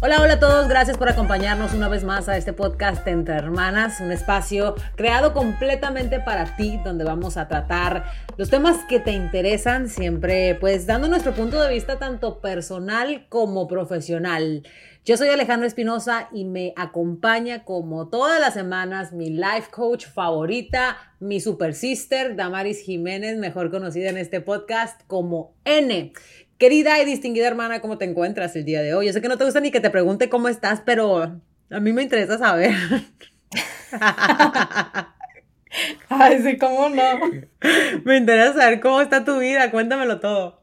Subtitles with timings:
[0.00, 3.98] Hola, hola a todos, gracias por acompañarnos una vez más a este podcast Entre Hermanas,
[3.98, 8.04] un espacio creado completamente para ti, donde vamos a tratar
[8.36, 13.66] los temas que te interesan, siempre pues dando nuestro punto de vista tanto personal como
[13.66, 14.62] profesional.
[15.04, 20.96] Yo soy Alejandra Espinosa y me acompaña como todas las semanas mi life coach favorita,
[21.18, 26.12] mi super sister, Damaris Jiménez, mejor conocida en este podcast como N.
[26.58, 29.06] Querida y distinguida hermana, ¿cómo te encuentras el día de hoy?
[29.06, 31.92] Yo sé que no te gusta ni que te pregunte cómo estás, pero a mí
[31.92, 32.74] me interesa saber.
[36.08, 37.20] Ay, sí, cómo no.
[38.04, 40.60] Me interesa saber cómo está tu vida, cuéntamelo todo.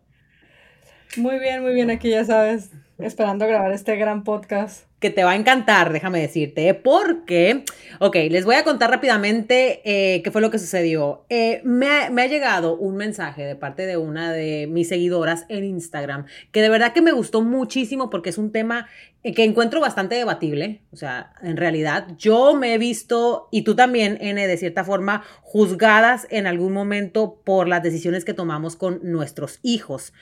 [1.15, 5.31] Muy bien, muy bien, aquí ya sabes, esperando grabar este gran podcast que te va
[5.31, 7.63] a encantar, déjame decirte, porque,
[7.99, 11.25] ok, les voy a contar rápidamente eh, qué fue lo que sucedió.
[11.29, 16.25] Eh, me, ha, llegado un mensaje de parte de una de mis seguidoras en Instagram,
[16.51, 18.87] que de verdad que me gustó muchísimo porque es un tema
[19.21, 23.75] eh, que encuentro bastante debatible, o sea, en realidad yo me he visto, y tú
[23.75, 29.01] también, N, de cierta forma, juzgadas en algún momento por las decisiones que tomamos con
[29.03, 30.13] nuestros hijos.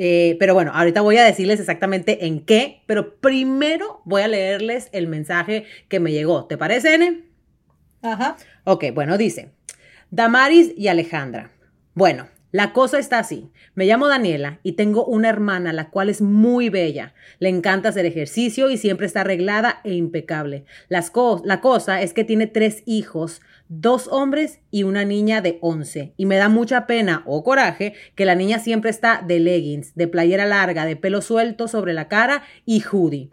[0.00, 4.90] Eh, pero bueno, ahorita voy a decirles exactamente en qué, pero primero voy a leerles
[4.92, 6.44] el mensaje que me llegó.
[6.46, 7.24] ¿Te parece, N?
[8.02, 8.36] Ajá.
[8.62, 9.50] Ok, bueno, dice,
[10.12, 11.50] Damaris y Alejandra.
[11.94, 13.50] Bueno, la cosa está así.
[13.74, 17.12] Me llamo Daniela y tengo una hermana la cual es muy bella.
[17.40, 20.64] Le encanta hacer ejercicio y siempre está arreglada e impecable.
[20.88, 26.14] Las la cosa es que tiene tres hijos dos hombres y una niña de 11.
[26.16, 30.08] Y me da mucha pena o coraje que la niña siempre está de leggings, de
[30.08, 33.30] playera larga, de pelo suelto sobre la cara y hoodie.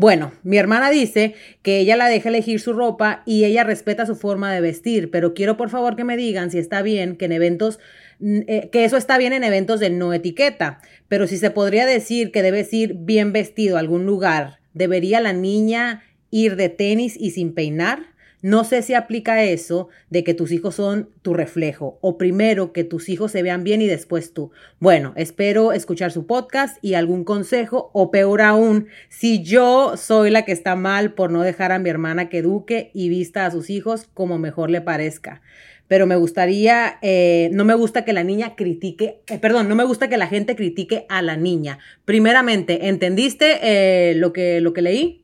[0.00, 4.14] Bueno, mi hermana dice que ella la deja elegir su ropa y ella respeta su
[4.14, 7.32] forma de vestir, pero quiero por favor que me digan si está bien que en
[7.32, 7.80] eventos,
[8.20, 11.84] mm, eh, que eso está bien en eventos de no etiqueta, pero si se podría
[11.84, 17.16] decir que debes ir bien vestido a algún lugar, ¿debería la niña ir de tenis
[17.18, 18.17] y sin peinar?
[18.40, 22.84] No sé si aplica eso de que tus hijos son tu reflejo o primero que
[22.84, 24.52] tus hijos se vean bien y después tú.
[24.78, 30.44] Bueno, espero escuchar su podcast y algún consejo o peor aún, si yo soy la
[30.44, 33.70] que está mal por no dejar a mi hermana que eduque y vista a sus
[33.70, 35.42] hijos como mejor le parezca.
[35.88, 39.84] Pero me gustaría, eh, no me gusta que la niña critique, eh, perdón, no me
[39.84, 41.78] gusta que la gente critique a la niña.
[42.04, 45.17] Primeramente, ¿entendiste eh, lo, que, lo que leí?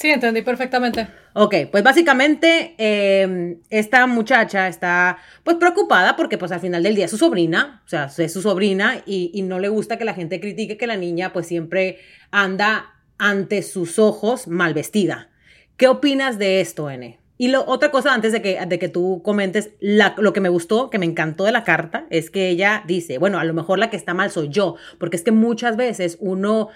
[0.00, 1.08] Sí, entendí perfectamente.
[1.34, 7.04] Ok, pues básicamente em, esta muchacha está pues preocupada porque pues al final del día
[7.04, 10.40] es su sobrina, o sea, es su sobrina y, no le gusta que la gente
[10.40, 11.98] critique que la niña pues siempre
[12.30, 15.28] anda ante sus ojos mal vestida.
[15.76, 17.20] ¿Qué opinas de esto, N?
[17.36, 20.88] Y lo, otra cosa antes de que, de que tú comentes, lo que me gustó,
[20.88, 23.90] que me encantó de la carta, es que ella dice, bueno, a lo mejor la
[23.90, 26.70] que está mal soy yo, porque es que muchas veces uno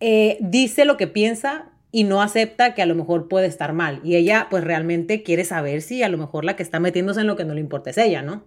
[0.00, 4.02] eh, dice lo que piensa y no acepta que a lo mejor puede estar mal.
[4.04, 7.26] Y ella pues realmente quiere saber si a lo mejor la que está metiéndose en
[7.26, 8.44] lo que no le importa es ella, ¿no?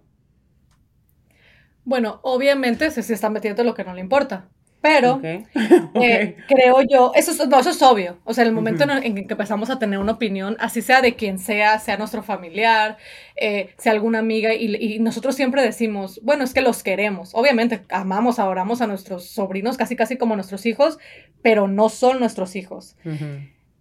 [1.82, 4.48] Bueno, obviamente se, se está metiendo en lo que no le importa.
[4.82, 5.44] Pero eh,
[6.48, 8.18] creo yo, eso es, no, eso es obvio.
[8.24, 11.38] O sea, el momento en, que empezamos a tener una opinión, así sea de quien
[11.38, 12.96] sea, sea nuestro familiar,
[13.36, 17.34] eh, sea alguna amiga, y, nosotros siempre decimos, bueno, es que los queremos.
[17.34, 20.98] Obviamente, amamos, adoramos a nuestros sobrinos casi, casi como nuestros hijos,
[21.42, 22.96] pero no son nuestros hijos.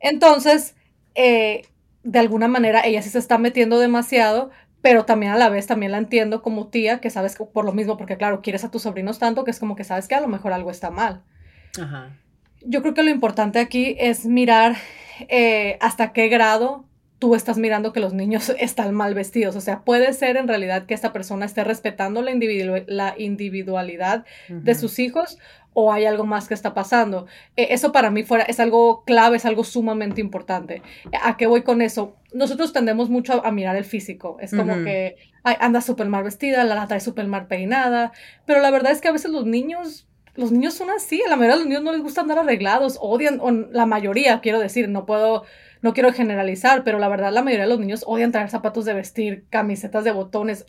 [0.02, 0.76] Entonces,
[1.16, 1.64] eh,
[2.04, 4.52] de alguna manera, ella sí se está metiendo demasiado,
[4.82, 7.74] pero también a la vez también la entiendo como tía, que sabes que por lo
[7.74, 10.22] mismo, porque claro, quieres a tus sobrinos tanto que es como que sabes que a
[10.22, 11.24] lo mejor algo está mal.
[11.80, 12.16] Ajá.
[12.62, 14.76] Yo creo que lo importante aquí es mirar
[15.28, 16.86] eh, hasta qué grado
[17.20, 19.56] tú estás mirando que los niños están mal vestidos.
[19.56, 22.32] O sea, puede ser en realidad que esta persona esté respetando la,
[22.88, 25.38] la individualidad de sus hijos
[25.74, 27.28] o hay algo más que está pasando.
[27.56, 30.82] E, eso para mí fuera, es algo clave, es algo sumamente importante.
[31.22, 32.16] ¿A qué voy con eso?
[32.34, 34.38] Nosotros tendemos mucho a, mirar el físico.
[34.40, 38.12] Es como que anda súper mal vestida, la trae súper mal peinada,
[38.46, 40.06] pero la verdad es que a veces los niños...
[40.36, 42.98] Los niños son así, a la mayoría de los niños no les gusta andar arreglados,
[43.02, 45.44] odian, o la mayoría, quiero decir, no puedo,
[45.82, 48.94] no quiero generalizar, pero la verdad la mayoría de los niños odian traer zapatos de
[48.94, 50.66] vestir, camisetas de botones,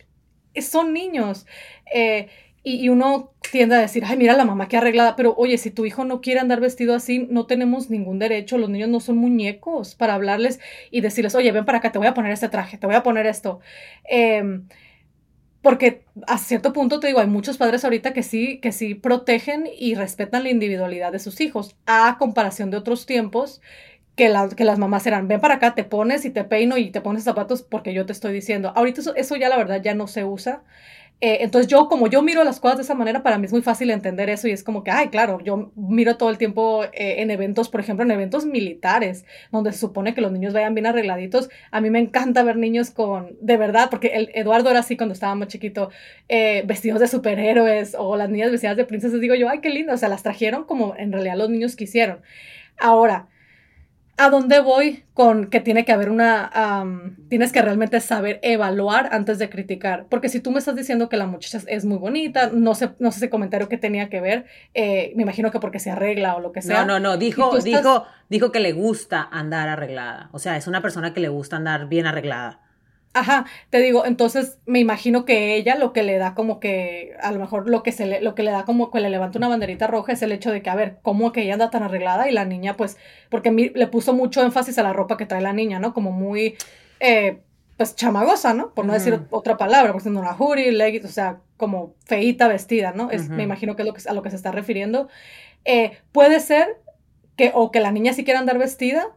[0.59, 1.45] son niños.
[1.93, 2.27] Eh,
[2.63, 5.85] y, uno tiende a decir, ay, mira la mamá qué arreglada, pero oye, si tu
[5.85, 9.95] hijo no quiere andar vestido así, no tenemos ningún derecho, los niños no son muñecos
[9.95, 10.59] para hablarles
[10.91, 13.03] y decirles, oye, ven para acá, te voy a poner este traje, te voy a
[13.03, 13.59] poner esto.
[14.03, 14.67] Em,
[15.61, 19.67] porque a cierto punto te digo, hay muchos padres ahorita que sí, que sí protegen
[19.77, 23.61] y respetan la individualidad de sus hijos, a comparación de otros tiempos
[24.15, 27.01] que, que las mamás eran, ven para acá, te pones y te peino y te
[27.01, 28.73] pones zapatos porque yo te estoy diciendo.
[28.75, 30.63] Ahorita eso, eso ya la verdad ya no se usa.
[31.23, 33.61] Eh, entonces yo, como yo miro las cosas de esa manera, para mí es muy
[33.61, 37.21] fácil entender eso y es como que, ay, claro, yo miro todo el tiempo eh,
[37.21, 40.87] en eventos, por ejemplo, en eventos militares, donde se supone que los niños vayan bien
[40.87, 41.49] arregladitos.
[41.69, 45.13] A mí me encanta ver niños con, de verdad, porque el Eduardo era así cuando
[45.13, 45.91] estaba más chiquito,
[46.27, 49.21] eh, vestidos de superhéroes o las niñas vestidas de princesas.
[49.21, 52.21] Digo yo, ay, qué lindo, o sea, las trajeron como en realidad los niños quisieron.
[52.79, 53.27] Ahora,
[54.21, 56.85] a dónde voy con que tiene que haber una,
[57.27, 61.17] tienes que realmente saber evaluar antes de criticar, porque si tú me estás diciendo que
[61.17, 64.45] la muchacha es muy bonita, no sé, no sé ese comentario que tenía que ver,
[64.75, 66.85] eh, me imagino que porque se arregla o lo que sea.
[66.85, 70.83] No, no, no, dijo, dijo, dijo que le gusta andar arreglada, o sea, es una
[70.83, 72.59] persona que le gusta andar bien arreglada.
[73.13, 77.33] Ajá, te digo, entonces me imagino que ella lo que le da como que, a
[77.33, 79.49] lo mejor lo que se le, lo que le da como que le levanta una
[79.49, 82.29] banderita roja es el hecho de que, a ver, ¿cómo que ella anda tan arreglada?
[82.29, 82.97] Y la niña, pues,
[83.29, 85.93] porque le puso mucho énfasis a la ropa que trae la niña, ¿no?
[85.93, 86.55] Como muy,
[87.01, 87.39] eh,
[87.75, 88.73] pues, chamagosa, ¿no?
[88.73, 92.93] Por no decir otra palabra, porque siendo una hoodie, leggings, o sea, como feita vestida,
[92.93, 93.11] ¿no?
[93.11, 95.09] Es, Me imagino que es lo que, a lo que se está refiriendo.
[95.65, 96.77] Eh, puede ser
[97.35, 99.09] que, o que la niña sí quiera andar vestida,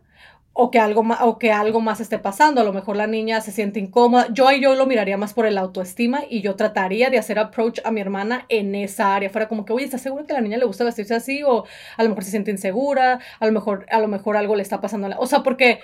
[0.57, 2.61] o que algo más, o que algo más esté pasando.
[2.61, 4.29] A lo mejor la niña se siente incómoda.
[4.33, 7.81] Yo ahí yo lo miraría más por el autoestima y yo trataría de hacer approach
[7.85, 9.31] a mi hermana en esa área.
[9.31, 11.43] Fuera como que, oye, ¿estás segura que a la niña le gusta vestirse así?
[11.43, 11.65] O
[11.97, 14.81] a lo mejor se siente insegura, a lo mejor, a lo mejor algo le está
[14.81, 15.09] pasando.
[15.19, 15.81] O sea, porque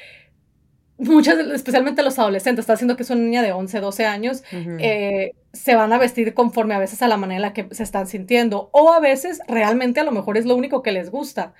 [0.98, 5.32] muchas, especialmente los adolescentes, está haciendo que es una niña de 11, 12 años, eh,
[5.52, 8.06] se van a vestir conforme a veces a la manera en la que se están
[8.06, 8.70] sintiendo.
[8.72, 11.54] O a veces realmente a lo mejor es lo único que les gusta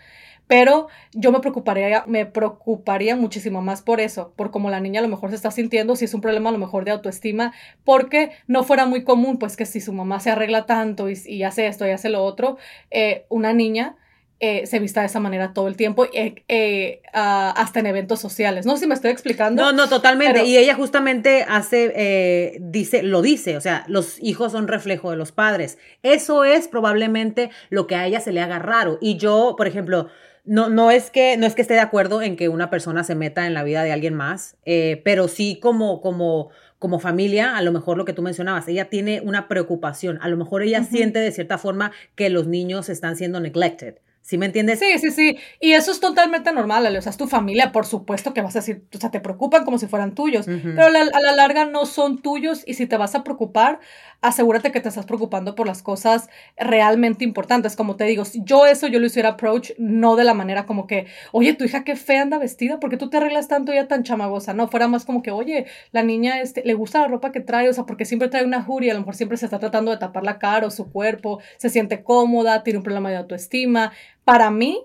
[0.51, 5.03] pero yo me preocuparía, me preocuparía muchísimo más por eso, por cómo la niña a
[5.05, 7.53] lo mejor se está sintiendo, si es un problema a lo mejor de autoestima,
[7.85, 11.69] porque no fuera muy común, pues que si su mamá se arregla tanto y, hace
[11.69, 12.59] esto y hace lo otro,
[12.91, 13.95] eh, una niña
[14.41, 18.67] eh, se vista de esa manera todo el tiempo, eh, hasta en eventos sociales.
[18.67, 19.63] No sé si me estoy explicando.
[19.63, 20.47] No, no, totalmente.
[20.47, 25.31] Y ella justamente hace, dice, lo dice, o sea, los hijos son reflejo de los
[25.31, 25.79] padres.
[26.03, 28.99] Eso es probablemente lo que a ella se le haga raro.
[29.01, 30.09] Y yo, por ejemplo,
[30.51, 33.15] no, no, es que, no es que esté de acuerdo en que una persona se
[33.15, 36.49] meta en la vida de alguien más, eh, pero sí como, como,
[36.81, 40.37] como familia, a lo mejor lo que tú mencionabas, ella tiene una preocupación, a lo
[40.37, 43.99] mejor ella siente de cierta forma que los niños están siendo neglected.
[44.23, 44.79] ¿Sí me entiendes?
[44.79, 45.39] Sí, sí, sí.
[45.61, 46.99] Y eso es totalmente normal, Ale.
[46.99, 49.65] O sea, es tu familia, por supuesto que vas a decir, o sea, te preocupan
[49.65, 53.15] como si fueran tuyos, pero a la, larga no son tuyos y si te vas
[53.15, 53.81] a preocupar,
[54.21, 57.77] asegúrate que te estás preocupando por las cosas realmente importantes.
[57.77, 61.07] Como te digo, yo eso yo lo hiciera approach, no de la manera como que,
[61.33, 64.03] oye, tu hija qué fea anda vestida, ¿por qué tú te arreglas tanto ya tan
[64.03, 64.55] chamagosa?
[64.55, 67.69] No, fuera más como que, oye, la niña este, le gusta la ropa que trae,
[67.69, 69.99] o sea, porque siempre trae una juria, a lo mejor siempre se está tratando de
[69.99, 73.93] tapar la cara o su cuerpo, se siente cómoda, tiene un problema de autoestima
[74.25, 74.79] para mí,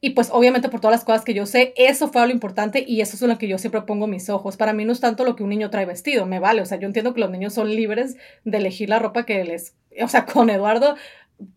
[0.00, 3.02] y pues obviamente por todas las cosas que yo sé, eso fue lo importante y
[3.02, 4.56] eso es lo que yo siempre pongo mis ojos.
[4.56, 6.62] Para mí no es tanto lo que un niño trae vestido, me vale.
[6.62, 9.74] O sea, yo entiendo que los niños son libres de elegir la ropa que les...
[10.02, 10.96] O sea, con Eduardo,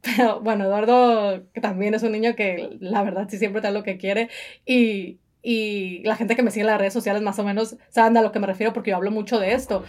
[0.02, 3.84] pero bueno, Eduardo que también es un niño que la verdad sí siempre trae lo
[3.84, 4.30] que quiere
[4.66, 8.18] y, y la gente que me sigue en las redes sociales más o menos saben
[8.18, 9.84] a lo que me refiero porque yo hablo mucho de esto.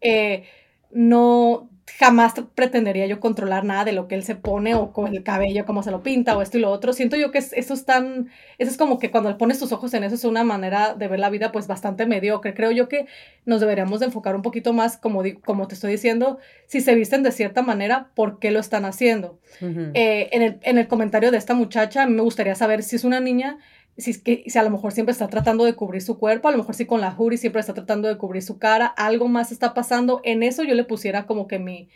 [0.00, 0.44] Eh,
[0.90, 5.22] no, jamás pretendería yo controlar nada de lo que él se pone o con el
[5.22, 6.92] cabello, cómo se lo pinta o esto y lo otro.
[6.92, 10.04] Siento yo que eso es tan, eso es como que cuando pones tus ojos en
[10.04, 12.54] eso es una manera de ver la vida pues bastante mediocre.
[12.54, 13.06] Creo yo que
[13.44, 17.22] nos deberíamos de enfocar un poquito más, como, como te estoy diciendo, si se visten
[17.22, 19.38] de cierta manera, ¿por qué lo están haciendo?
[19.60, 23.20] Eh, en, el, en el comentario de esta muchacha, me gustaría saber si es una
[23.20, 23.58] niña
[24.00, 26.58] si, que, si a lo mejor siempre está tratando de cubrir su cuerpo, a lo
[26.58, 29.74] mejor sí con la jury siempre está tratando de cubrir su cara, algo más está
[29.74, 31.88] pasando, en eso yo le pusiera como que mi,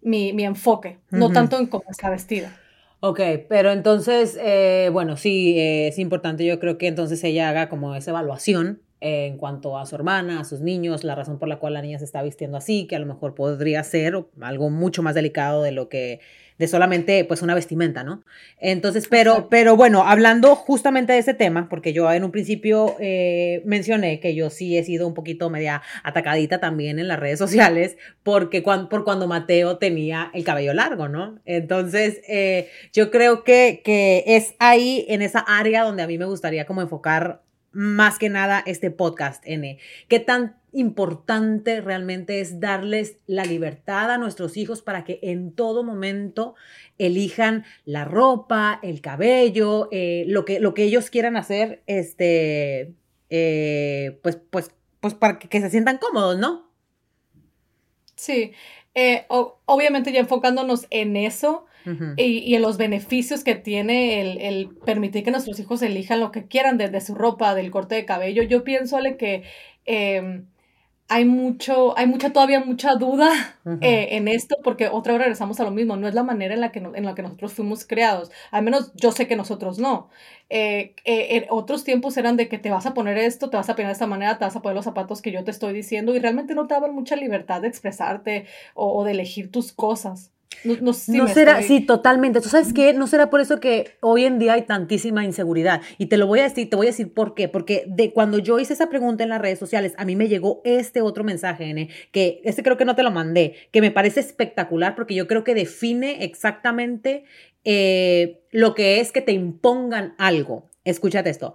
[0.00, 2.56] mi, mi enfoque, no tanto en cómo está vestida.
[3.00, 7.68] Ok, pero entonces, eh, bueno, sí, eh, es importante, yo creo que entonces ella haga
[7.68, 11.58] como esa evaluación en cuanto a su hermana, a sus niños, la razón por la
[11.58, 15.02] cual la niña se está vistiendo así, que a lo mejor podría ser algo mucho
[15.02, 16.20] más delicado de lo que
[16.62, 18.22] de solamente pues una vestimenta, ¿no?
[18.60, 23.62] Entonces, pero, pero bueno, hablando justamente de ese tema, porque yo en un principio eh,
[23.64, 27.96] mencioné que yo sí he sido un poquito media atacadita también en las redes sociales,
[28.22, 31.40] porque por cuando Mateo tenía el cabello largo, ¿no?
[31.46, 36.26] Entonces, eh, yo creo que, que es ahí, en esa área donde a mí me
[36.26, 37.42] gustaría como enfocar
[37.72, 39.78] más que nada este podcast, N.
[40.06, 45.84] ¿Qué tan importante realmente es darles la libertad a nuestros hijos para que en todo
[45.84, 46.54] momento
[46.98, 52.94] elijan la ropa, el cabello, eh, lo, que, lo que ellos quieran hacer, este,
[53.30, 56.70] eh, pues, pues, pues para que, se sientan cómodos, ¿no?
[58.14, 58.52] Sí,
[58.94, 61.66] eh, obviamente ya enfocándonos en eso,
[62.16, 66.78] y, en los beneficios que tiene el, permitir que nuestros hijos elijan lo que quieran
[66.78, 68.42] desde su ropa, del corte de cabello.
[68.42, 69.42] Yo pienso, Ale, que
[69.84, 70.46] em,
[71.08, 73.30] hay mucho, hay mucha, todavía mucha duda
[73.80, 76.60] eh, en esto, porque otra vez regresamos a lo mismo, no es la manera en
[76.60, 80.08] la que, en la que nosotros fuimos creados, al menos yo sé que nosotros no.
[80.48, 83.68] Eh, eh, en otros tiempos eran de que te vas a poner esto, te vas
[83.68, 85.74] a peinar de esta manera, te vas a poner los zapatos que yo te estoy
[85.74, 90.31] diciendo, y realmente no te daban mucha libertad de expresarte o de elegir tus cosas.
[90.64, 92.40] No, será, sí, totalmente.
[92.40, 92.92] ¿Tú sabes qué?
[92.92, 95.82] No será por eso que hoy en día hay tantísima inseguridad.
[95.98, 97.48] Y te lo voy a decir, te voy a decir por qué.
[97.48, 100.60] Porque de cuando yo hice esa pregunta en las redes sociales, a mí me llegó
[100.64, 104.20] este otro mensaje, N, que este creo que no te lo mandé, que me parece
[104.20, 107.24] espectacular porque yo creo que define exactamente
[107.64, 110.70] eh, lo que es que te impongan algo.
[110.84, 111.54] Escúchate esto.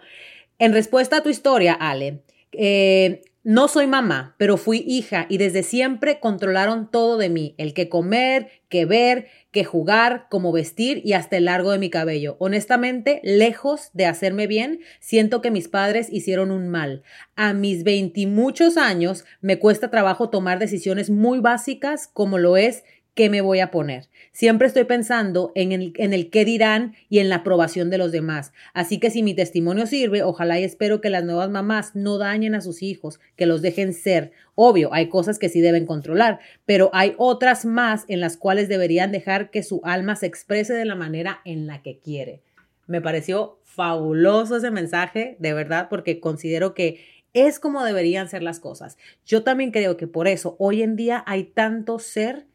[0.59, 5.63] En respuesta a tu historia, Ale, eh, no soy mamá, pero fui hija y desde
[5.63, 11.13] siempre controlaron todo de mí, el que comer, que ver, que jugar, cómo vestir y
[11.13, 12.35] hasta el largo de mi cabello.
[12.39, 17.03] Honestamente, lejos de hacerme bien, siento que mis padres hicieron un mal.
[17.35, 22.83] A mis veintimuchos años me cuesta trabajo tomar decisiones muy básicas como lo es
[23.17, 24.07] qué me voy a poner.
[24.31, 28.11] Siempre estoy pensando en el, en el qué dirán y en la aprobación de los
[28.11, 28.53] demás.
[28.75, 32.53] Así que si mi testimonio sirve, ojalá y espero que las nuevas mamás no dañen
[32.53, 34.31] a sus hijos, que los dejen ser.
[34.53, 39.11] Obvio, hay cosas que sí deben controlar, pero hay otras más en las cuales deberían
[39.11, 42.43] dejar que su alma se exprese de la manera en la que quiere.
[42.85, 46.99] Me pareció fabuloso ese mensaje, de verdad, porque considero que
[47.33, 48.99] es como deberían ser las cosas.
[49.25, 52.45] Yo también creo que por eso hoy en día hay tanto ser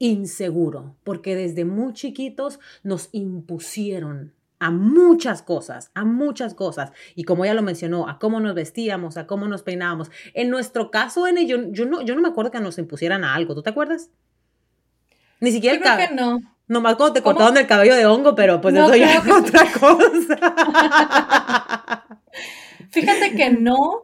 [0.00, 6.90] inseguro, porque desde muy chiquitos nos impusieron a muchas cosas, a muchas cosas.
[7.14, 10.10] Y como ya lo mencionó, a cómo nos vestíamos, a cómo nos peinábamos.
[10.34, 13.34] En nuestro caso, N, yo, yo, no, yo no me acuerdo que nos impusieran a
[13.34, 13.54] algo.
[13.54, 14.10] ¿Tú te acuerdas?
[15.40, 16.40] Ni siquiera yo creo que no.
[16.66, 20.38] Nomás cuando te cortaron el cabello de hongo, pero pues eso ya es otra cosa.
[22.90, 24.02] Fíjate que no,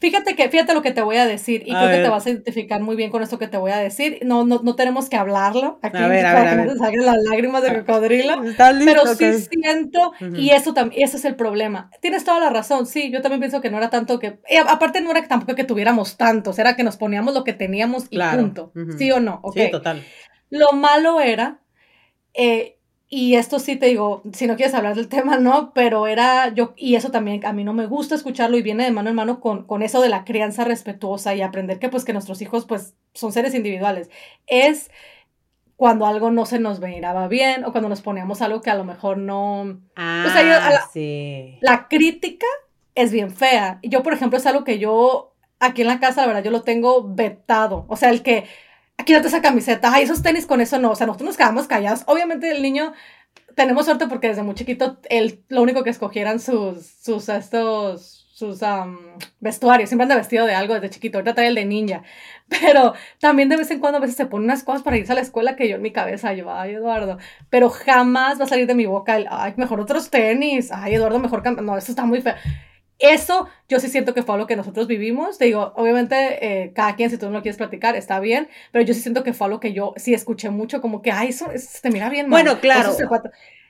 [0.00, 2.30] Fíjate que, fíjate lo que te voy a decir y creo que te vas a
[2.30, 4.20] identificar muy bien con esto que te voy a decir.
[4.24, 7.18] No, no, no tenemos que hablarlo aquí a ver, para que no te salgan las
[7.18, 8.40] lágrimas de cocodrilo.
[8.86, 11.90] Pero sí siento, y eso también, ese es el problema.
[12.00, 15.10] Tienes toda la razón, sí, yo también pienso que no era tanto que, aparte no
[15.10, 18.72] era tampoco que tuviéramos tantos, era que nos poníamos lo que teníamos y punto.
[18.96, 19.42] ¿Sí o no?
[19.54, 20.02] Sí, total.
[20.48, 21.60] Lo malo era,
[22.32, 22.78] eh,
[23.12, 26.74] y esto sí te digo, si no quieres hablar del tema, no, pero era yo,
[26.76, 29.40] y eso también a mí no me gusta escucharlo y viene de mano en mano
[29.40, 32.94] con, con eso de la crianza respetuosa y aprender que pues que nuestros hijos pues
[33.12, 34.10] son seres individuales.
[34.46, 34.92] Es
[35.74, 38.84] cuando algo no se nos miraba bien o cuando nos poníamos algo que a lo
[38.84, 39.80] mejor no...
[39.96, 41.58] Ah, o sea, la, sí.
[41.62, 42.46] la crítica
[42.94, 43.80] es bien fea.
[43.82, 46.62] Yo, por ejemplo, es algo que yo aquí en la casa, la verdad, yo lo
[46.62, 47.86] tengo vetado.
[47.88, 48.44] O sea, el que
[49.04, 52.02] quítate esa camiseta, ay, esos tenis con eso no, o sea, nosotros nos quedamos callados.
[52.06, 52.92] Obviamente el niño,
[53.54, 58.60] tenemos suerte porque desde muy chiquito, él, lo único que escogieran sus, sus, estos, sus
[59.40, 62.02] vestuarios, siempre anda vestido de algo desde chiquito, ahorita trae el de ninja,
[62.48, 65.14] pero también de vez en cuando a veces se pone unas cosas para irse a
[65.14, 67.18] la escuela que yo en mi cabeza, yo, ay, Eduardo,
[67.50, 71.18] pero jamás va a salir de mi boca el, ay, mejor otros tenis, ay, Eduardo,
[71.18, 72.34] mejor, no, eso está muy feo
[73.00, 75.38] eso yo sí siento que fue lo que nosotros vivimos.
[75.38, 76.16] Te digo, obviamente,
[76.64, 79.24] eh, cada quien, si tú no lo quieres platicar, está bien, pero yo sí siento
[79.24, 81.48] que fue lo que yo sí escuché mucho, como que, ay, eso,
[81.82, 82.28] te mira bien.
[82.30, 82.94] Bueno, claro.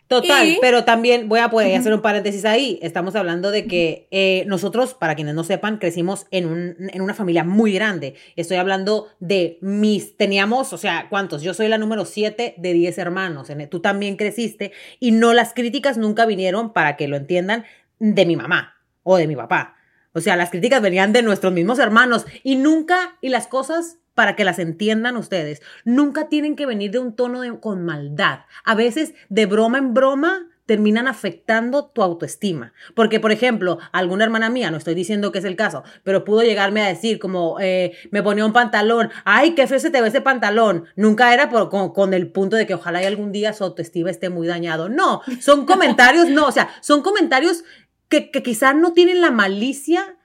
[0.08, 2.80] Total, pero también voy a poder hacer un paréntesis ahí.
[2.82, 7.14] Estamos hablando de que eh, nosotros, para quienes no sepan, crecimos en, un, en una
[7.14, 8.16] familia muy grande.
[8.34, 11.42] Estoy hablando de mis, teníamos, o sea, ¿cuántos?
[11.42, 13.52] Yo soy la número 7 de 10 hermanos.
[13.70, 17.64] Tú también creciste y no las críticas nunca vinieron, para que lo entiendan,
[18.00, 19.76] de mi mamá o de mi papá.
[20.12, 24.34] O sea, las críticas venían de nuestros mismos hermanos y nunca, y las cosas, para
[24.34, 28.40] que las entiendan ustedes, nunca tienen que venir de un tono con maldad.
[28.64, 32.72] A veces, de broma en broma, terminan afectando tu autoestima.
[32.94, 36.42] Porque, por ejemplo, alguna hermana mía, no estoy diciendo que es el caso, pero pudo
[36.42, 40.06] llegarme a decir como, eh, me ponía un pantalón, ay, qué feo se te ve
[40.06, 40.84] ese pantalón.
[40.94, 44.28] Nunca era por, con, con, el punto de que ojalá algún día su autoestima esté
[44.28, 44.88] muy dañado.
[44.88, 47.64] No, son comentarios, no, o sea, son comentarios
[48.10, 50.18] que, que quizás no tienen la malicia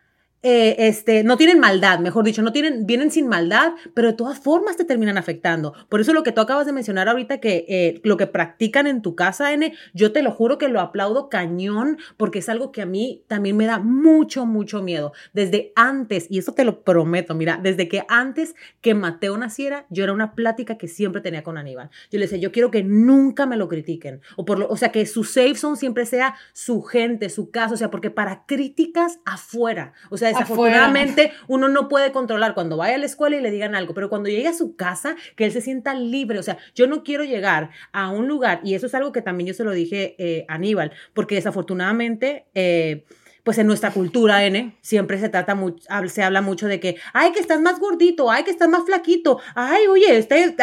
[0.47, 4.37] eh, este, no tienen maldad, mejor dicho, no tienen, vienen sin maldad, pero de todas
[4.37, 5.73] formas te terminan afectando.
[5.89, 9.01] Por eso lo que tú acabas de mencionar ahorita, que eh, lo que practican en
[9.01, 12.83] tu casa, N, yo te lo juro que lo aplaudo cañón, porque es algo que
[12.83, 15.13] a mí también me da mucho, mucho miedo.
[15.33, 20.03] Desde antes, y eso te lo prometo, mira, desde que antes que Mateo naciera, yo
[20.03, 21.89] era una plática que siempre tenía con Aníbal.
[22.11, 24.91] Yo le decía, yo quiero que nunca me lo critiquen, o, por lo, o sea,
[24.91, 29.17] que su safe zone siempre sea su gente, su casa, o sea, porque para críticas
[29.25, 33.51] afuera, o sea, desafortunadamente uno no puede controlar cuando vaya a la escuela y le
[33.51, 36.39] digan algo, pero cuando llegue a su casa, que él se sienta libre.
[36.39, 39.47] O sea, yo no quiero llegar a un lugar, y eso es algo que también
[39.47, 42.45] yo se lo dije eh, a Aníbal, porque desafortunadamente...
[42.53, 43.05] Eh,
[43.45, 47.31] pues en nuestra cultura, N, siempre se trata mucho, se habla mucho de que, ay,
[47.31, 50.55] que estás más gordito, ay, que estás más flaquito, ay, oye, este,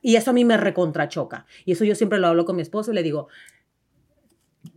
[0.00, 1.44] y eso a mí me recontrachoca.
[1.66, 3.28] Y eso yo siempre lo hablo con mi esposo y le digo,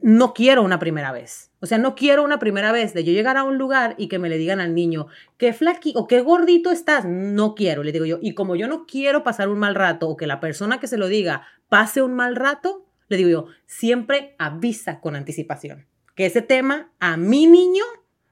[0.02, 1.52] no quiero una primera vez.
[1.60, 4.20] O sea, no quiero una primera vez de yo llegar a un lugar y que
[4.20, 7.06] me le digan al niño, qué flaquito o qué gordito estás.
[7.06, 8.20] No quiero, le digo yo.
[8.22, 10.98] Y como yo no quiero pasar un mal rato o que la persona que se
[10.98, 15.88] lo diga pase un mal rato, le digo yo, siempre avisa con anticipación.
[16.16, 17.84] Que ese tema a mi niño,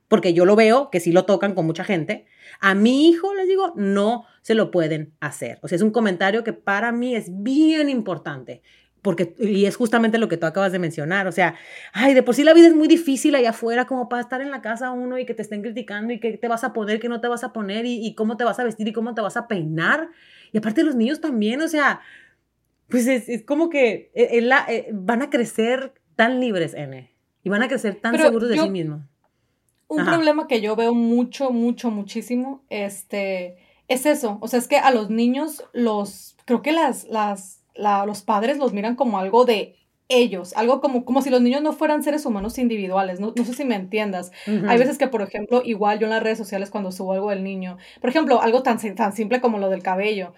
[0.08, 2.26] porque yo lo veo, que sí lo tocan con mucha gente,
[2.60, 5.60] a mi hijo, les digo, no se lo pueden hacer.
[5.62, 8.62] O sea, es un comentario que para mí es bien importante
[9.08, 11.56] porque, y es justamente lo que tú acabas de mencionar, o sea,
[11.94, 14.52] ay, de por sí la vida es muy difícil allá afuera, como para estar en
[14.52, 17.08] la casa uno y que te estén criticando y qué te vas a poner, qué
[17.08, 19.38] no te vas a poner y, cómo te vas a vestir y cómo te vas
[19.38, 20.10] a peinar.
[20.52, 22.02] Y aparte los niños también, o sea,
[22.90, 27.10] pues es, como que eh, eh, van a crecer tan libres, N,
[27.44, 29.04] y van a crecer tan seguros de sí mismos.
[29.88, 33.56] Un problema que yo veo mucho, mucho, muchísimo, este,
[33.88, 38.22] es eso, o sea, es que a los niños los, creo que las, las los
[38.22, 39.76] padres los miran como algo de
[40.10, 43.54] ellos, algo como, como si los niños no fueran seres humanos individuales, no, no sé
[43.54, 44.32] si me entiendas.
[44.46, 47.44] Hay veces que, por ejemplo, igual yo en las redes sociales cuando subo algo del
[47.44, 50.34] niño, por ejemplo, algo tan, tan simple como lo del cabello,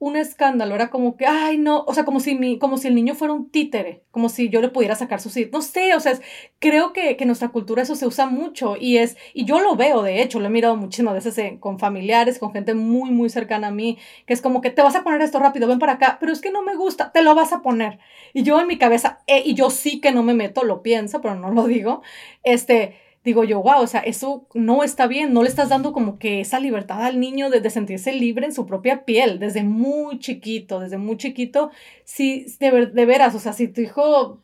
[0.00, 2.94] un escándalo, era como que, ay, no, o sea, como si, mi, como si el
[2.94, 6.16] niño fuera un títere, como si yo le pudiera sacar su no sé, o sea,
[6.60, 10.02] creo que, que nuestra cultura eso se usa mucho y es, y yo lo veo,
[10.02, 13.70] de hecho, lo he mirado muchísimas veces con familiares, con gente muy, muy cercana a
[13.72, 16.32] mí, que es como que te vas a poner esto rápido, ven para acá, pero
[16.32, 17.98] es que no me gusta, te lo vas a poner.
[18.32, 21.20] Y yo en mi cabeza, eh, y yo sí que no me meto, lo pienso,
[21.20, 22.02] pero no lo digo,
[22.44, 22.94] este,
[23.24, 26.40] digo yo, wow, o sea, eso no está bien, no le estás dando como que
[26.40, 30.98] esa libertad al niño de, sentirse libre en su propia piel, desde muy chiquito, desde
[30.98, 31.70] muy chiquito,
[32.04, 34.40] si de, de veras, o sea, si tu hijo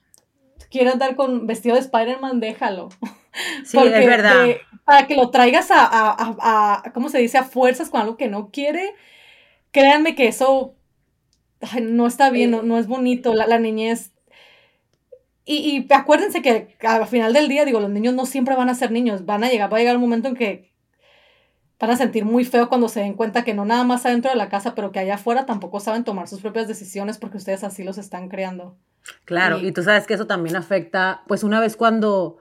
[0.71, 2.89] quiere andar con vestido de Spider-Man, déjalo.
[3.65, 4.47] Sí, es verdad.
[4.85, 8.51] para que lo traigas a, a, ¿cómo se dice?, a fuerzas con algo que no
[8.53, 8.95] quiere,
[9.73, 10.77] créanme que eso
[11.83, 14.14] no está bien, no, no es bonito, la, la niñez
[15.45, 18.91] y, acuérdense que al final del día, digo, los niños no siempre van a ser
[18.91, 20.73] niños, van a llegar, va a llegar un momento en que
[21.79, 24.37] van a sentir muy feo cuando se den cuenta que no nada más adentro de
[24.37, 27.85] la casa, pero que allá afuera tampoco saben tomar sus propias decisiones porque ustedes así
[27.85, 28.77] los están creando.
[29.27, 32.39] Claro, y, tú sabes que eso también afecta, pues una vez cuando,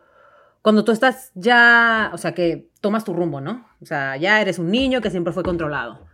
[0.61, 3.67] cuando tú estás ya, o sea, que tomas tu rumbo, ¿no?
[3.81, 6.07] O sea, ya eres un niño que siempre fue controlado.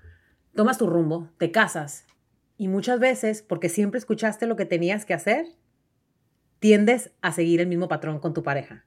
[0.55, 2.05] Tomas tu rumbo, te casas
[2.57, 5.45] y muchas veces, porque siempre escuchaste lo que tenías que hacer,
[6.59, 8.85] tiendes a seguir el mismo patrón con tu pareja.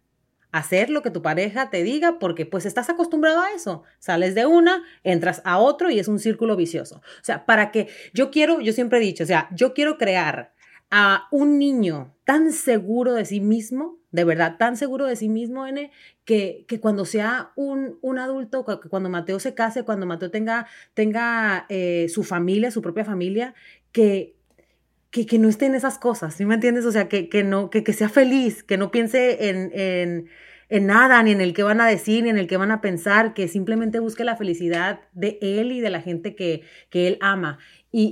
[0.53, 3.85] Hacer lo que tu pareja te diga porque pues estás acostumbrado a eso.
[3.99, 6.97] Sales de una, entras a otro y es un círculo vicioso.
[6.97, 10.53] O sea, para que yo quiero, yo siempre he dicho, o sea, yo quiero crear
[10.91, 15.67] a un niño tan seguro de sí mismo, de verdad, tan seguro de sí mismo,
[15.67, 15.91] N,
[16.27, 21.65] que, que cuando sea un, un, adulto, cuando Mateo se case, cuando Mateo tenga, tenga
[21.71, 23.55] eh, su familia, su propia familia,
[23.91, 24.37] que
[25.13, 26.87] que, que no esté en esas cosas, ¿sí me entiendes?
[26.87, 30.29] O sea, que, que no, que, que sea feliz, que no piense en, en,
[30.71, 32.81] en, nada, ni en el que van a decir, ni en el que van a
[32.81, 37.19] pensar, que simplemente busque la felicidad de él y de la gente que, que él
[37.21, 37.59] ama.
[37.93, 38.05] Y,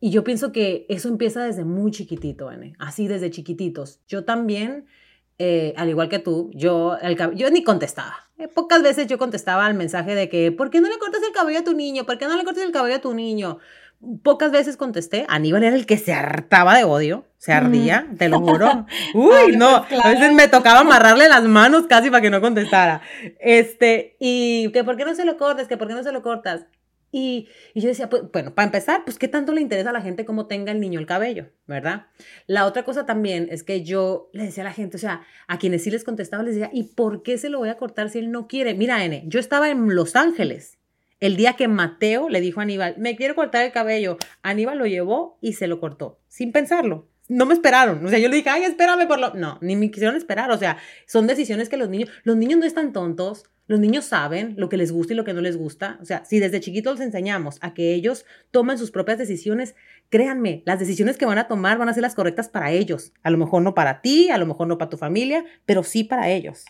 [0.00, 4.00] y, y, yo pienso que eso empieza desde muy chiquitito, N, así desde chiquititos.
[4.08, 4.86] Yo también,
[5.38, 8.30] eh, al igual que tú, yo, el, yo ni contestaba.
[8.38, 11.34] Eh, pocas veces yo contestaba al mensaje de que, ¿por qué no le cortas el
[11.34, 12.06] cabello a tu niño?
[12.06, 13.58] ¿Por qué no le cortas el cabello a tu niño?
[14.22, 15.26] Pocas veces contesté.
[15.28, 18.86] Aníbal era el que se hartaba de odio, se ardía, te lo juro.
[19.14, 23.02] Uy, no, pues a veces me tocaba amarrarle las manos casi para que no contestara.
[23.38, 26.22] Este, y que por qué no se lo cortas, que por qué no se lo
[26.22, 26.66] cortas.
[27.12, 30.00] Y, y, yo decía, pues, bueno, para empezar, pues, ¿qué tanto le interesa a la
[30.00, 32.06] gente cómo tenga el niño el cabello, verdad?
[32.46, 35.58] La otra cosa también es que yo le decía a la gente, o sea, a
[35.58, 38.20] quienes sí les contestaba, les decía, ¿y por qué se lo voy a cortar si
[38.20, 38.74] él no quiere?
[38.74, 40.79] Mira, N, yo estaba en Los Ángeles
[41.20, 44.86] el día que Mateo le dijo a Aníbal, me quiero cortar el cabello, Aníbal lo
[44.86, 47.06] llevó y se lo cortó, sin pensarlo.
[47.28, 48.04] No me esperaron.
[48.04, 49.32] O sea, yo le dije, ay, espérame por lo.
[49.34, 50.50] No, ni me quisieron esperar.
[50.50, 52.10] O sea, son decisiones que los niños.
[52.24, 53.44] Los niños no están tontos.
[53.68, 56.00] Los niños saben lo que les gusta y lo que no les gusta.
[56.02, 59.76] O sea, si desde chiquitos les enseñamos a que ellos tomen sus propias decisiones,
[60.08, 63.12] créanme, las decisiones que van a tomar van a ser las correctas para ellos.
[63.22, 66.02] A lo mejor no para ti, a lo mejor no para tu familia, pero sí
[66.02, 66.64] para ellos.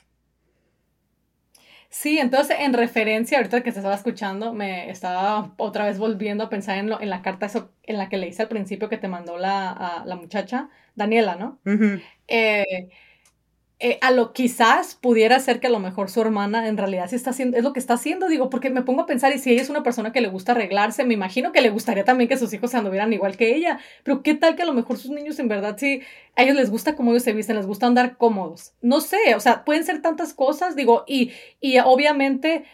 [1.93, 6.49] Sí, entonces en referencia, ahorita que te estaba escuchando, me estaba otra vez volviendo a
[6.49, 8.97] pensar en, lo, en la carta eso, en la que le hice al principio que
[8.97, 11.61] te mandó la, la muchacha, Daniela, ¿no?
[12.29, 12.91] Eh,
[13.83, 17.17] eh, a lo quizás pudiera ser que a lo mejor su hermana en realidad sí
[17.17, 19.51] está haciendo, es lo que está haciendo, digo, porque me pongo a pensar, y si
[19.51, 22.37] ella es una persona que le gusta arreglarse, me imagino que le gustaría también que
[22.37, 25.11] sus hijos se anduvieran igual que ella, pero qué tal que a lo mejor sus
[25.11, 26.03] niños en verdad sí,
[26.37, 29.41] a ellos les gusta cómo ellos se visten, les gusta andar cómodos, no sé, o
[29.41, 32.65] sea, pueden ser tantas cosas, digo, y, y obviamente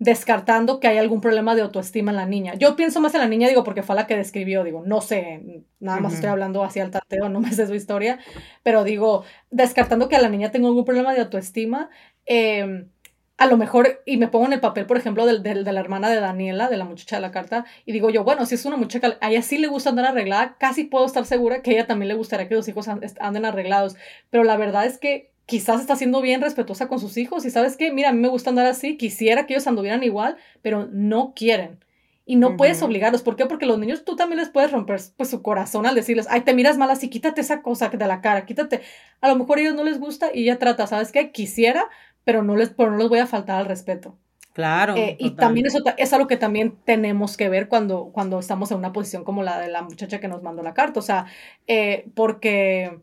[0.00, 2.54] descartando que hay algún problema de autoestima en la niña.
[2.54, 5.64] Yo pienso más en la niña, digo, porque fue la que describió, digo, no sé,
[5.78, 8.18] nada más estoy hablando hacia el tateo, no me sé su historia,
[8.62, 11.90] pero digo, descartando que a la niña tenga algún problema de autoestima,
[12.24, 12.88] em,
[13.36, 16.08] a lo mejor, y me pongo en el papel, por ejemplo, de, de, la hermana
[16.08, 18.78] de Daniela, de la muchacha de la carta, y digo yo, bueno, si es una
[18.78, 21.86] muchacha, a ella sí le gusta andar arreglada, casi puedo estar segura que a ella
[21.86, 23.96] también le gustaría que los hijos anden arreglados,
[24.30, 27.76] pero la verdad es que quizás está siendo bien respetuosa con sus hijos y sabes
[27.76, 31.32] qué, mira, a mí me gusta andar así, quisiera que ellos anduvieran igual, pero no
[31.34, 31.84] quieren.
[32.24, 33.22] Y no puedes obligarlos.
[33.22, 33.46] ¿Por qué?
[33.46, 36.54] Porque los niños tú también les puedes romper pues, su corazón al decirles, ay, te
[36.54, 38.82] miras mal así, quítate esa cosa de la cara, quítate.
[39.20, 41.32] A lo mejor a ellos no les gusta y ella trata, ¿sabes qué?
[41.32, 41.88] Quisiera,
[42.22, 44.16] pero no les, pero no les voy a faltar al respeto.
[44.52, 44.94] Claro.
[44.94, 48.78] Eh, y también eso es algo que también tenemos que ver cuando, cuando estamos en
[48.78, 51.00] una posición como la de la muchacha que nos mandó la carta.
[51.00, 51.26] O sea,
[51.66, 53.00] eh, porque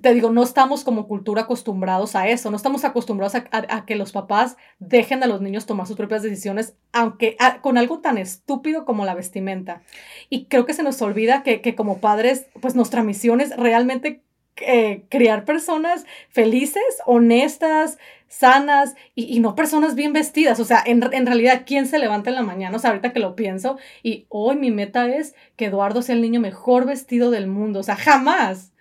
[0.00, 4.12] te digo, no estamos como cultura acostumbrados a eso, no estamos acostumbrados a, que los
[4.12, 9.04] papás dejen a los niños tomar sus propias decisiones, aunque con algo tan estúpido como
[9.04, 9.82] la vestimenta.
[10.30, 14.22] Y creo que se nos olvida que, como padres, pues nuestra misión es realmente
[14.56, 20.60] eh, criar personas felices, honestas, sanas y, no personas bien vestidas.
[20.60, 22.76] O sea, en, en, realidad, ¿quién se levanta en la mañana?
[22.76, 26.22] O sea, ahorita que lo pienso y hoy mi meta es que Eduardo sea el
[26.22, 27.80] niño mejor vestido del mundo.
[27.80, 28.73] O sea, jamás.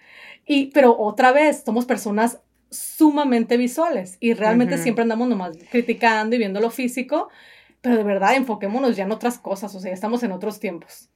[0.45, 6.39] Y, pero otra vez, somos personas sumamente visuales y realmente siempre andamos nomás criticando y
[6.39, 7.29] viendo lo físico,
[7.81, 11.09] pero de verdad enfoquémonos ya en otras cosas, o sea, estamos en otros tiempos.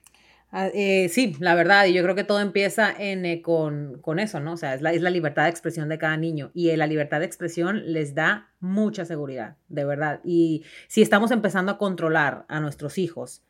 [0.50, 4.18] Ah, eh, sí, la verdad, y yo creo que todo empieza en, eh, con, con,
[4.18, 4.54] eso, ¿no?
[4.54, 7.20] O sea, es la, es la libertad de expresión de cada niño y la libertad
[7.20, 10.22] de expresión les da mucha seguridad, de verdad.
[10.24, 13.44] Y si estamos empezando a controlar a nuestros hijos,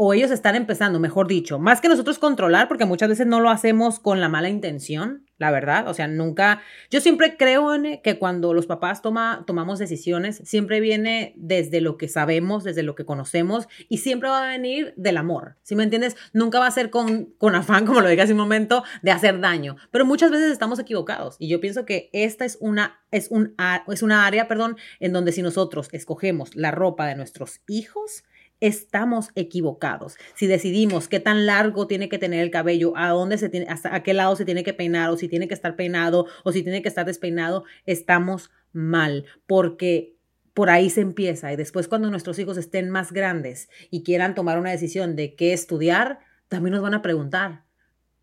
[0.00, 3.50] o ellos están empezando, mejor dicho, más que nosotros controlar, porque muchas veces no lo
[3.50, 7.66] hacemos con la mala intención, la verdad, o sea, nunca, yo siempre creo
[8.04, 12.94] que cuando los papás toma, tomamos decisiones, siempre viene desde lo que sabemos, desde lo
[12.94, 16.16] que conocemos, y siempre va a venir del amor, ¿sí me entiendes?
[16.32, 19.40] Nunca va a ser con, con afán, como lo dije hace un momento, de hacer
[19.40, 23.56] daño, pero muchas veces estamos equivocados, y yo pienso que esta es una, es un,
[23.88, 28.22] es una área, perdón, en donde si nosotros escogemos la ropa de nuestros hijos,
[28.60, 30.16] estamos equivocados.
[30.34, 33.94] Si decidimos qué tan largo tiene que tener el cabello, a dónde se tiene, hasta
[33.94, 36.62] a qué lado se tiene que peinar, o si tiene que estar peinado, o si
[36.62, 40.16] tiene que estar despeinado, estamos mal, porque
[40.54, 41.52] por ahí se empieza.
[41.52, 45.52] Y después cuando nuestros hijos estén más grandes y quieran tomar una decisión de qué
[45.52, 46.18] estudiar,
[46.48, 47.64] también nos van a preguntar.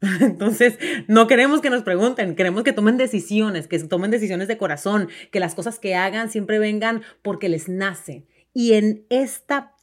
[0.19, 5.08] Entonces, no queremos que nos pregunten, queremos que tomen decisiones, que tomen decisiones de corazón,
[5.32, 8.26] que las cosas que hagan siempre vengan porque les nace.
[8.54, 9.75] Y en esta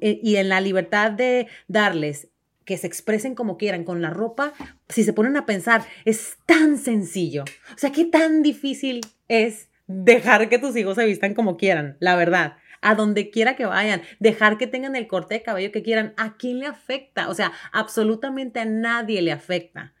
[0.00, 2.28] eh, y en la libertad de darles
[2.64, 4.52] que se expresen como quieran con la ropa,
[4.88, 7.44] si se ponen a pensar, es tan sencillo.
[7.74, 12.16] O sea, qué tan difícil es dejar que tus hijos se vistan como quieran, la
[12.16, 12.56] verdad.
[12.80, 16.36] A donde quiera que vayan, dejar que tengan el corte de cabello que quieran, ¿a
[16.36, 17.28] quién le afecta?
[17.28, 19.92] O sea, absolutamente a nadie le afecta.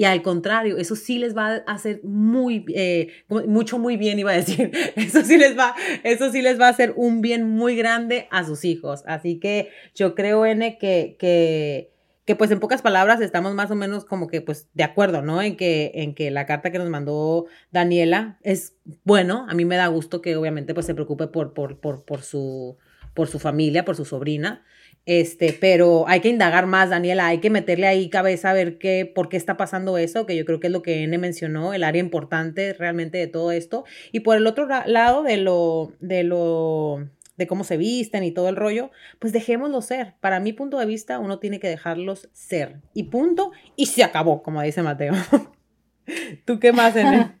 [0.00, 4.30] Y al contrario, eso sí les va a hacer muy, eh, mucho muy bien, iba
[4.30, 4.70] a decir.
[4.96, 8.44] Eso sí les va, eso sí les va a hacer un bien muy grande a
[8.44, 9.02] sus hijos.
[9.06, 11.92] Así que yo creo, N, que, que,
[12.24, 15.42] que pues en pocas palabras estamos más o menos como que pues de acuerdo, ¿no?
[15.42, 19.44] En que, en que la carta que nos mandó Daniela es bueno.
[19.50, 22.78] A mí me da gusto que obviamente pues se preocupe por, por, por, por su,
[23.12, 24.64] por su familia, por su sobrina.
[25.06, 29.10] Este, pero hay que indagar más, Daniela, hay que meterle ahí cabeza a ver qué,
[29.12, 31.84] por qué está pasando eso, que yo creo que es lo que N mencionó, el
[31.84, 33.84] área importante realmente de todo esto.
[34.12, 38.48] Y por el otro lado de lo, de lo, de cómo se visten y todo
[38.48, 40.14] el rollo, pues dejémoslo ser.
[40.20, 42.80] Para mi punto de vista, uno tiene que dejarlos ser.
[42.94, 45.14] Y punto, y se acabó, como dice Mateo.
[46.44, 47.38] ¿Tú qué más, N?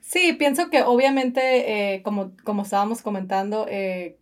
[0.00, 4.16] Sí, pienso que obviamente, eh, como, como estábamos comentando, eh,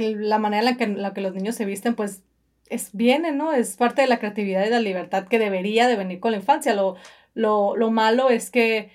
[0.00, 2.22] la manera en la que, la que los niños se visten, pues
[2.68, 3.52] es, viene, ¿no?
[3.52, 6.38] Es parte de la creatividad y de la libertad que debería de venir con la
[6.38, 6.74] infancia.
[6.74, 6.96] Lo,
[7.34, 8.90] lo, lo malo es que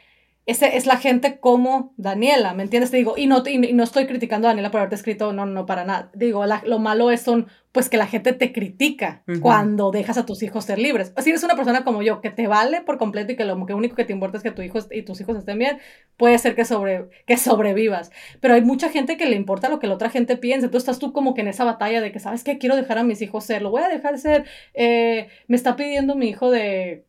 [0.50, 2.90] ese es la gente como Daniela, ¿me entiendes?
[2.90, 5.68] Te digo, y no, y, no estoy criticando a Daniela por haberte escrito, no, no,
[5.68, 6.10] para nada.
[6.16, 10.42] Digo, lo malo es son, pues que la gente te critica cuando dejas a tus
[10.42, 11.14] hijos ser libres.
[11.20, 13.76] Si eres una persona como yo, que te vale por completo y que lo que
[13.76, 15.78] único que te importa es que tu hijo y tus hijos estén bien,
[16.18, 18.12] puede ser que, sobre, que sobrevivas.
[18.42, 20.66] Pero hay mucha gente que le importa lo que la otra gente piensa.
[20.66, 22.58] Entonces estás tú como que en esa batalla de que, ¿sabes qué?
[22.58, 24.46] Quiero dejar a mis hijos ser, lo voy a dejar ser.
[24.74, 27.06] Eh, me está pidiendo mi hijo de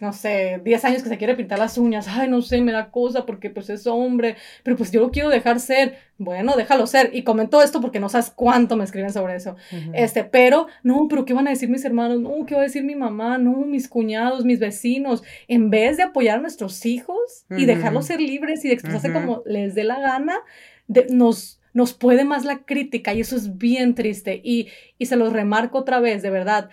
[0.00, 2.90] no sé, 10 años que se quiere pintar las uñas, ay, no sé, me da
[2.90, 7.10] cosa porque pues es hombre, pero pues yo lo quiero dejar ser, bueno, déjalo ser.
[7.12, 9.56] Y comento esto porque no sabes cuánto me escriben sobre eso.
[9.94, 12.20] Este, pero, no, pero ¿qué van a decir mis hermanos?
[12.20, 13.38] No, ¿qué va a decir mi mamá?
[13.38, 15.22] No, mis cuñados, mis vecinos.
[15.48, 19.42] En vez de apoyar a nuestros hijos y dejarlos ser libres y de expresarse como
[19.46, 20.38] les dé la gana,
[21.10, 24.40] nos nos puede más la crítica y eso es bien triste.
[24.44, 26.68] Y, y se los remarco otra vez, de verdad,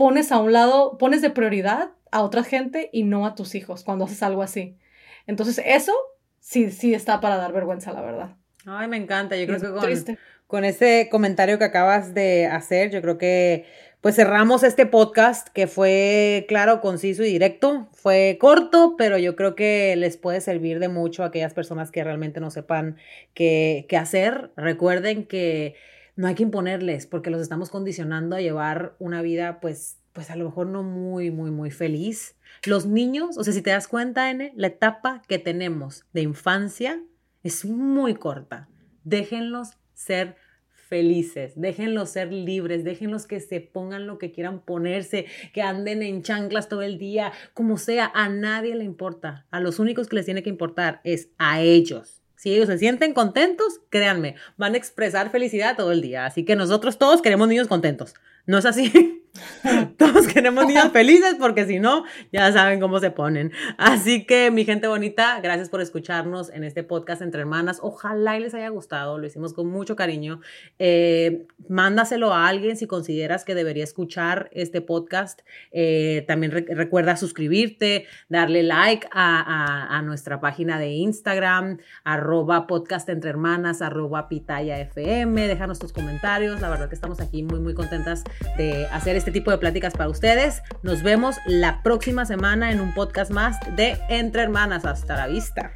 [0.00, 3.84] pones a un lado, pones de prioridad a otra gente y no a tus hijos
[3.84, 4.78] cuando haces algo así.
[5.26, 5.92] Entonces, eso
[6.38, 8.30] sí, sí está para dar vergüenza, la verdad.
[8.64, 9.36] Ay, me encanta.
[9.36, 13.66] Yo creo que con, con, ese comentario que acabas de hacer, yo creo que
[14.00, 17.86] pues cerramos este podcast que fue claro, conciso y directo.
[17.92, 22.02] Fue corto, pero yo creo que les puede servir de mucho a aquellas personas que
[22.02, 22.96] realmente no sepan
[23.34, 24.50] qué, qué hacer.
[24.56, 25.74] Recuerden que
[26.20, 30.36] no hay que imponerles porque los estamos condicionando a llevar una vida pues pues a
[30.36, 32.36] lo mejor no muy, muy, muy feliz.
[32.64, 37.00] Los niños, o sea, si te das cuenta, N, la etapa que tenemos de infancia
[37.42, 38.68] es muy corta.
[39.04, 40.36] Déjenlos ser
[40.68, 46.22] felices, déjenlos ser libres, déjenlos que se pongan lo que quieran ponerse, que anden en
[46.22, 49.46] chanclas todo el día, como sea, a nadie le importa.
[49.52, 52.19] A los únicos que les tiene que importar es a ellos.
[52.40, 56.24] Si ellos se sienten contentos, créanme, van a expresar felicidad todo el día.
[56.24, 58.14] Así que nosotros todos queremos niños contentos.
[58.46, 59.26] ¿No es así?
[59.96, 63.52] Todos queremos niños felices porque si no, ya saben cómo se ponen.
[63.78, 67.78] Así que mi gente bonita, gracias por escucharnos en este podcast entre hermanas.
[67.82, 70.40] Ojalá y les haya gustado, lo hicimos con mucho cariño.
[70.78, 75.42] Eh, mándaselo a alguien si consideras que debería escuchar este podcast.
[75.70, 84.76] Eh, también recuerda suscribirte, darle like a, nuestra página de Instagram, arroba podcast arroba pitaya.
[84.94, 86.60] Déjanos tus comentarios.
[86.60, 88.24] La verdad que estamos aquí muy, muy contentas
[88.56, 90.62] de hacer este tipo de pláticas para ustedes.
[90.82, 94.84] Nos vemos la próxima semana en un podcast más de Entre Hermanas.
[94.84, 95.72] Hasta la vista.